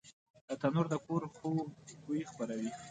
تنور 0.59 0.85
د 0.91 0.95
کور 1.05 1.23
خوږ 1.35 1.67
بوی 2.03 2.21
خپروي 2.29 2.69